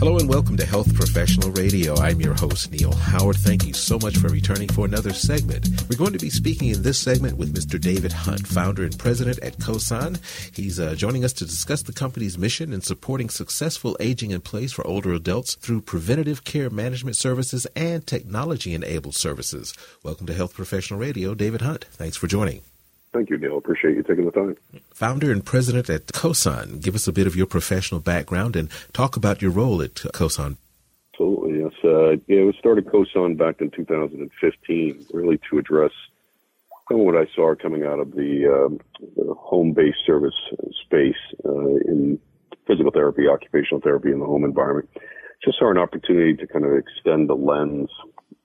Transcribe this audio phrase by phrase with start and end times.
[0.00, 1.94] Hello and welcome to Health Professional Radio.
[1.96, 3.36] I'm your host, Neil Howard.
[3.36, 5.68] Thank you so much for returning for another segment.
[5.90, 7.78] We're going to be speaking in this segment with Mr.
[7.78, 10.18] David Hunt, founder and president at COSAN.
[10.56, 14.72] He's uh, joining us to discuss the company's mission in supporting successful aging in place
[14.72, 19.74] for older adults through preventative care management services and technology enabled services.
[20.02, 21.84] Welcome to Health Professional Radio, David Hunt.
[21.90, 22.62] Thanks for joining.
[23.12, 23.58] Thank you, Neil.
[23.58, 24.56] Appreciate you taking the time.
[24.90, 26.80] Founder and president at COSAN.
[26.80, 30.56] Give us a bit of your professional background and talk about your role at COSAN.
[31.12, 31.72] Absolutely, yes.
[31.82, 35.90] Uh, yeah, we started COSAN back in 2015, really to address
[36.88, 38.80] some of what I saw coming out of the, um,
[39.16, 40.34] the home-based service
[40.84, 41.14] space
[41.44, 42.18] uh, in
[42.66, 44.88] physical therapy, occupational therapy in the home environment.
[45.44, 47.90] Just saw an opportunity to kind of extend the lens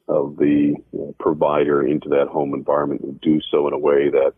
[0.07, 0.75] of the
[1.19, 4.33] provider into that home environment and do so in a way that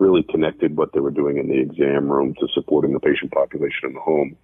[0.00, 3.88] really connected what they were doing in the exam room to supporting the patient population
[3.88, 4.36] in the home.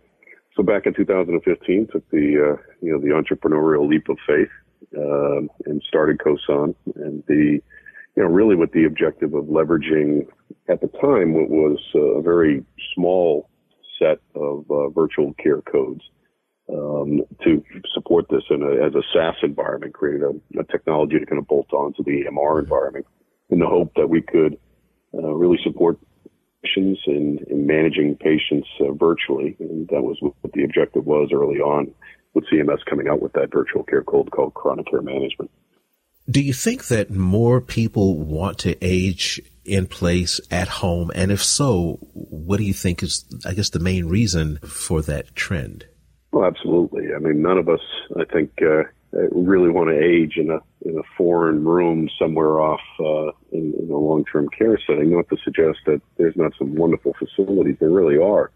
[0.54, 4.48] So back in 2015, took the uh, you know the entrepreneurial leap of faith
[4.96, 7.60] uh, and started COSAN, and the
[8.16, 10.26] you know really with the objective of leveraging
[10.68, 12.64] at the time what was a very
[12.94, 13.48] small
[13.98, 16.02] set of uh, virtual care codes
[16.72, 17.62] um, to
[17.94, 21.46] support this in a, as a SaaS environment, created a, a technology to kind of
[21.46, 23.06] bolt on to the EMR environment
[23.50, 24.58] in the hope that we could
[25.16, 25.98] uh, really support
[26.62, 29.56] patients in, in managing patients uh, virtually.
[29.60, 31.92] And that was what the objective was early on
[32.34, 35.50] with CMS coming out with that virtual care code called chronic care management.
[36.28, 41.12] Do you think that more people want to age in place at home?
[41.14, 45.34] And if so, what do you think is, I guess, the main reason for that
[45.36, 45.86] trend?
[46.32, 47.14] Well, absolutely.
[47.14, 47.80] I mean, none of us,
[48.18, 48.82] I think, uh,
[49.32, 53.90] really want to age in a in a foreign room somewhere off uh, in, in
[53.90, 55.10] a long term care setting.
[55.10, 57.76] Not to suggest that there's not some wonderful facilities.
[57.80, 58.50] There really are.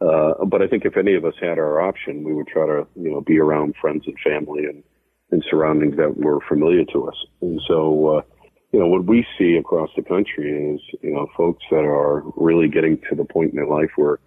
[0.00, 2.86] Uh, but I think if any of us had our option, we would try to
[2.96, 4.82] you know be around friends and family and
[5.30, 7.16] and surroundings that were familiar to us.
[7.40, 8.18] And so.
[8.18, 8.22] Uh,
[8.72, 12.68] you know, what we see across the country is, you know, folks that are really
[12.68, 14.20] getting to the point in their life where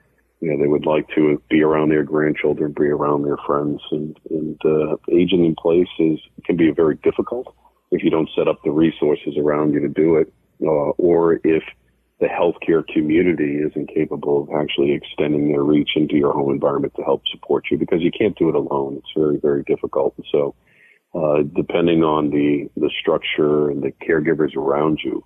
[0.44, 4.20] you know, they would like to be around their grandchildren, be around their friends, and
[4.30, 7.56] and uh, aging in place is can be very difficult
[7.92, 11.64] if you don't set up the resources around you to do it, uh, or if
[12.20, 17.04] the healthcare community isn't capable of actually extending their reach into your home environment to
[17.04, 18.98] help support you because you can't do it alone.
[18.98, 20.14] It's very very difficult.
[20.18, 20.56] And so,
[21.16, 25.24] uh, depending on the the structure and the caregivers around you.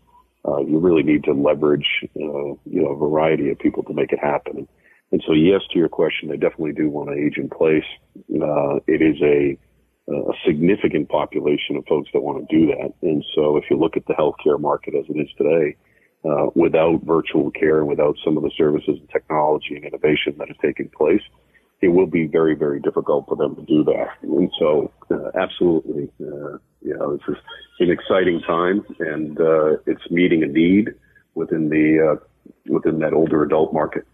[0.48, 4.14] Uh, you really need to leverage, uh, you know, a variety of people to make
[4.14, 4.66] it happen.
[5.12, 7.86] And so, yes, to your question, they definitely do want to age in place.
[8.30, 9.58] Uh, it is a,
[10.12, 12.94] a significant population of folks that want to do that.
[13.02, 15.78] And so, if you look at the healthcare market as it is today,
[16.26, 20.50] uh, without virtual care and without some of the services and technology and innovation that
[20.50, 21.22] is taking place,
[21.82, 24.10] it will be very, very difficult for them to do that.
[24.24, 27.38] And so, uh, absolutely, uh, you know, this is
[27.80, 30.90] an exciting time, and uh, it's meeting a need
[31.34, 32.26] within the uh,
[32.68, 34.06] within that older adult market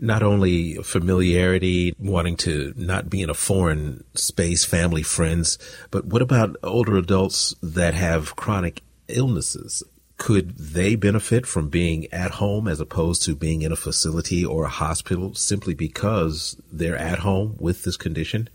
[0.00, 5.58] not only familiarity, wanting to not be in a foreign space, family, friends,
[5.90, 9.82] but what about older adults that have chronic illnesses?
[10.16, 14.64] Could they benefit from being at home as opposed to being in a facility or
[14.64, 18.48] a hospital simply because they're at home with this condition?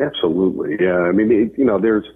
[0.00, 0.76] Absolutely.
[0.80, 1.00] Yeah.
[1.00, 2.06] I mean, it, you know, there's,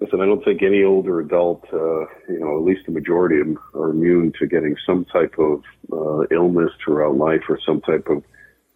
[0.00, 3.46] Listen, I don't think any older adult, uh, you know, at least the majority of
[3.46, 8.06] them are immune to getting some type of uh, illness throughout life or some type
[8.08, 8.22] of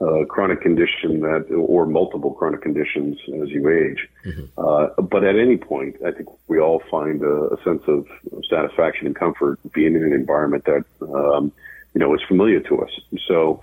[0.00, 4.08] uh, chronic condition that, or multiple chronic conditions as you age.
[4.24, 4.44] Mm-hmm.
[4.56, 8.06] Uh, but at any point, I think we all find a, a, sense of
[8.48, 11.52] satisfaction and comfort being in an environment that, um,
[11.92, 12.90] you know, is familiar to us.
[13.28, 13.60] So,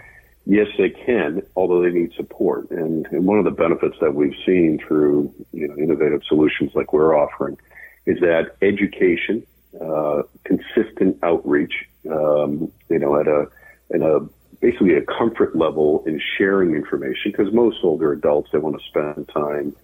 [0.48, 2.72] yes, they can, although they need support.
[2.72, 6.94] And, and one of the benefits that we've seen through you know, innovative solutions like
[6.94, 7.58] we're offering
[8.06, 9.46] is that education,
[9.80, 11.74] uh, consistent outreach,
[12.10, 13.48] um, you know, at a,
[13.94, 14.28] at a
[14.62, 19.30] basically a comfort level in sharing information because most older adults they want to spend
[19.30, 19.76] time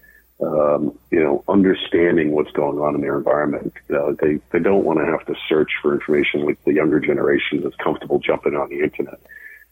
[0.41, 3.71] um, you know, understanding what's going on in their environment.
[3.89, 7.61] Uh, they they don't want to have to search for information like the younger generation
[7.63, 9.19] that's comfortable jumping on the internet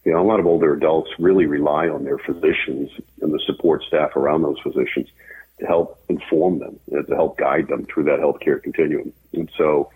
[0.03, 2.89] you know, a lot of older adults really rely on their physicians
[3.21, 5.07] and the support staff around those physicians
[5.59, 9.13] to help inform them, and to help guide them through that healthcare continuum.
[9.33, 9.92] And so,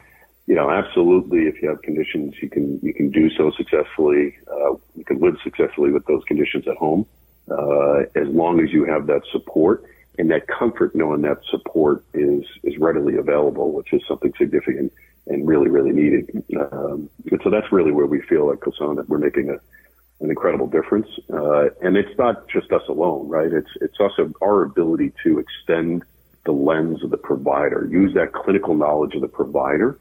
[0.45, 4.37] you know, absolutely, if you have conditions, you can you can do so successfully.
[4.47, 7.07] Uh, you can live successfully with those conditions at home,
[7.49, 9.85] uh, as long as you have that support
[10.19, 14.93] and that comfort, knowing that support is is readily available, which is something significant
[15.25, 16.29] and really really needed.
[16.71, 19.57] Um, and so that's really where we feel at COSAN that we're making a
[20.21, 21.07] an incredible difference.
[21.31, 23.51] Uh, and it's not just us alone, right?
[23.51, 26.03] It's it's also our ability to extend
[26.45, 29.99] the lens of the provider, use that clinical knowledge of the provider,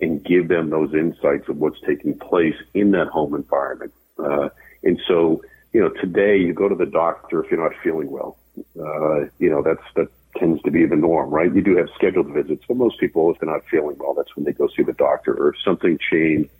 [0.00, 3.92] and give them those insights of what's taking place in that home environment.
[4.18, 4.48] Uh,
[4.82, 5.42] and so,
[5.72, 8.36] you know, today you go to the doctor if you're not feeling well.
[8.78, 11.54] Uh, you know, that's that tends to be the norm, right?
[11.54, 14.44] You do have scheduled visits, but most people, if they're not feeling well, that's when
[14.44, 15.34] they go see the doctor.
[15.34, 16.50] Or if something changed,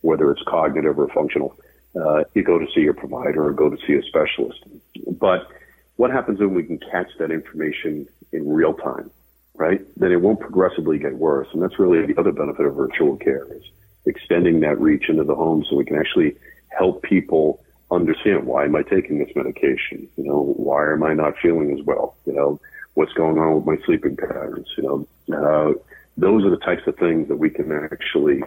[0.00, 1.58] whether it's cognitive or functional,
[2.00, 4.60] uh, you go to see your provider or go to see a specialist.
[5.06, 5.48] But
[5.96, 9.10] what happens when we can catch that information in real time,
[9.54, 9.80] right?
[9.96, 11.48] Then it won't progressively get worse.
[11.52, 13.62] And that's really the other benefit of virtual care is
[14.06, 16.36] extending that reach into the home so we can actually
[16.68, 20.08] help people understand why am I taking this medication?
[20.16, 22.16] You know, why am I not feeling as well?
[22.24, 22.60] You know,
[22.94, 24.68] what's going on with my sleeping patterns?
[24.76, 25.72] You know, uh,
[26.16, 28.42] those are the types of things that we can actually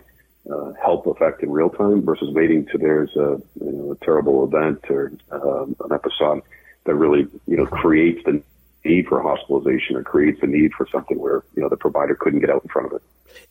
[0.52, 4.44] uh, help effect in real time versus waiting till there's a, you know, a terrible
[4.44, 6.42] event or um, an episode
[6.86, 8.42] that really you know creates the
[8.84, 12.40] need for hospitalization or creates the need for something where you know the provider couldn't
[12.40, 13.02] get out in front of it.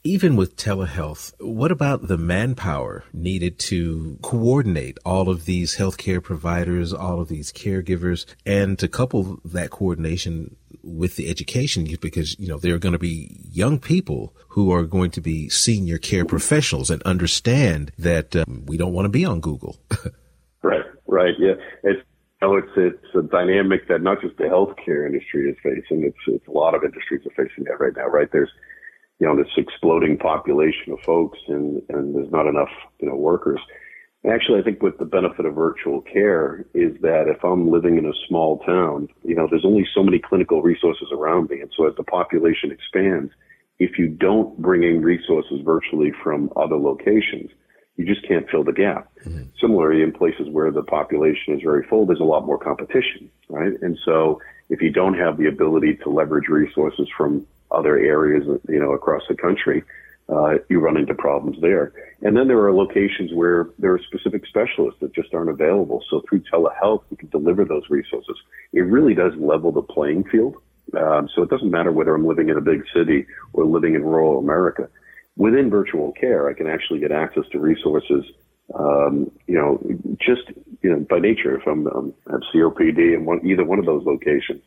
[0.03, 6.93] Even with telehealth, what about the manpower needed to coordinate all of these healthcare providers,
[6.93, 12.59] all of these caregivers, and to couple that coordination with the education because you know
[12.59, 16.91] there are going to be young people who are going to be senior care professionals
[16.91, 19.79] and understand that um, we don't want to be on Google.
[20.63, 21.55] right, right, yeah.
[21.83, 22.03] It's
[22.45, 26.05] know, it's it's a dynamic that not just the healthcare industry is facing.
[26.05, 28.07] It's it's a lot of industries are facing that right now.
[28.07, 28.51] Right there's
[29.19, 32.71] you know this exploding population of folks, and and there's not enough
[33.01, 33.61] you know workers.
[34.31, 38.07] Actually, I think with the benefit of virtual care is that if I'm living in
[38.07, 41.87] a small town, you know, there's only so many clinical resources around me, and so
[41.87, 43.33] as the population expands,
[43.79, 47.51] if you don't bring in resources virtually from other locations
[47.97, 49.11] you just can't fill the gap.
[49.25, 49.45] Mm-hmm.
[49.61, 53.73] Similarly, in places where the population is very full, there's a lot more competition, right?
[53.83, 58.81] And so if you don't have the ability to leverage resources from other areas, you
[58.81, 59.85] know, across the country,
[60.29, 61.93] uh, you run into problems there.
[62.23, 66.03] And then there are locations where there are specific specialists that just aren't available.
[66.11, 68.37] So through telehealth, we can deliver those resources.
[68.73, 70.57] It really does level the playing field.
[70.99, 74.03] Um, so it doesn't matter whether I'm living in a big city or living in
[74.03, 74.89] rural America
[75.37, 78.25] within virtual care, I can actually get access to resources.
[78.75, 79.79] Um, you know,
[80.19, 83.87] just you know, by nature, if I'm um, have COPD in one, either one of
[83.87, 84.63] those locations,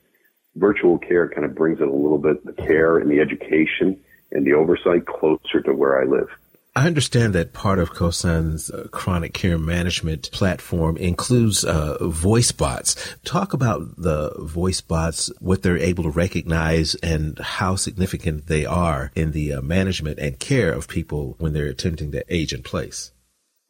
[0.56, 4.00] virtual care kind of brings it a little bit the care and the education
[4.32, 6.30] and the oversight closer to where I live.
[6.78, 13.16] I understand that part of COSAN's uh, chronic care management platform includes uh, voice bots.
[13.24, 19.12] Talk about the voice bots, what they're able to recognize, and how significant they are
[19.16, 23.12] in the uh, management and care of people when they're attempting to age in place.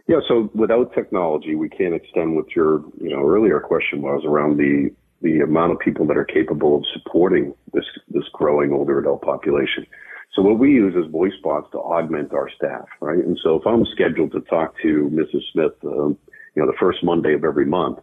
[0.07, 4.57] Yeah, so without technology, we can't extend what your you know earlier question was around
[4.57, 4.89] the
[5.21, 9.86] the amount of people that are capable of supporting this this growing older adult population.
[10.33, 13.18] So what we use is voice bots to augment our staff, right?
[13.18, 15.41] And so if I'm scheduled to talk to Mrs.
[15.51, 16.18] Smith, um,
[16.56, 18.00] you know, the first Monday of every month,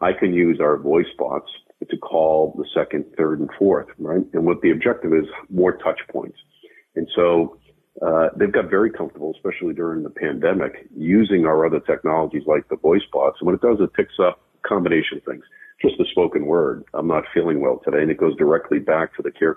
[0.00, 1.50] I can use our voice bots
[1.88, 4.24] to call the second, third, and fourth, right?
[4.32, 6.36] And what the objective is, more touch points.
[6.96, 7.58] And so
[8.04, 12.76] uh, they've got very comfortable, especially during the pandemic, using our other technologies like the
[12.76, 13.38] voice bots.
[13.40, 15.44] And what it does, it picks up combination things
[15.80, 16.84] just the spoken word.
[16.94, 19.56] I'm not feeling well today, and it goes directly back to the care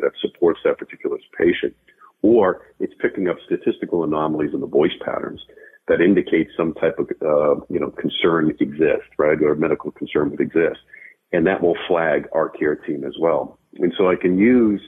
[0.00, 1.74] that supports that particular patient.
[2.22, 5.40] Or it's picking up statistical anomalies in the voice patterns
[5.88, 10.40] that indicate some type of, uh, you know, concern exists, right, or medical concern would
[10.40, 10.80] exist.
[11.32, 13.58] And that will flag our care team as well.
[13.76, 14.82] And so I can use,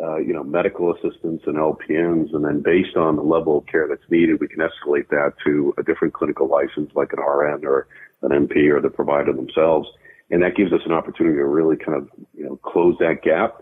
[0.00, 3.86] uh, you know, medical assistants and LPNs, and then based on the level of care
[3.88, 7.88] that's needed, we can escalate that to a different clinical license like an RN or
[8.22, 9.88] an NP or the provider themselves
[10.30, 13.60] and that gives us an opportunity to really kind of, you know, close that gap,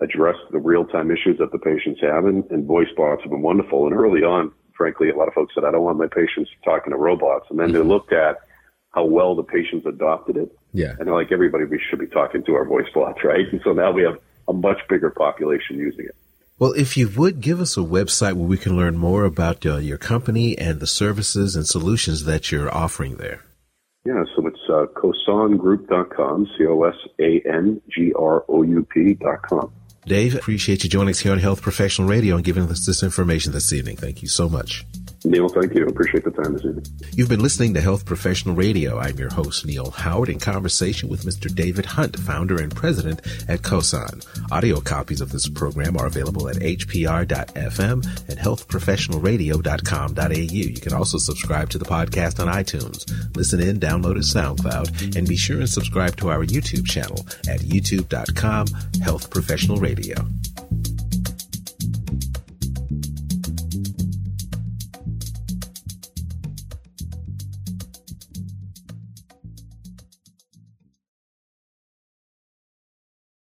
[0.00, 3.86] address the real-time issues that the patients have, and, and voice bots have been wonderful.
[3.86, 6.92] And early on, frankly, a lot of folks said, I don't want my patients talking
[6.92, 7.46] to robots.
[7.50, 7.76] And then mm-hmm.
[7.76, 8.38] they looked at
[8.90, 10.56] how well the patients adopted it.
[10.72, 10.94] Yeah.
[10.98, 13.46] And they're like, everybody, we should be talking to our voice bots, right?
[13.50, 14.18] And so now we have
[14.48, 16.16] a much bigger population using it.
[16.58, 19.78] Well, if you would give us a website where we can learn more about uh,
[19.78, 23.40] your company and the services and solutions that you're offering there.
[24.04, 26.92] Yeah, so it's uh, cosangroup.com, C-O-S-A-N-G-R-O-U-P.com.
[30.04, 33.52] Dave, appreciate you joining us here on Health Professional Radio and giving us this information
[33.52, 33.96] this evening.
[33.96, 34.84] Thank you so much.
[35.24, 35.86] Neil, thank you.
[35.86, 36.84] Appreciate the time this evening.
[37.14, 38.98] You've been listening to Health Professional Radio.
[38.98, 41.54] I'm your host, Neil Howard, in conversation with Mr.
[41.54, 44.24] David Hunt, founder and president at COSAN.
[44.50, 50.32] Audio copies of this program are available at hpr.fm and healthprofessionalradio.com.au.
[50.32, 53.36] You can also subscribe to the podcast on iTunes.
[53.36, 57.60] Listen in, download it SoundCloud, and be sure and subscribe to our YouTube channel at
[57.60, 58.66] youtube.com
[59.02, 60.16] Health Professional Radio.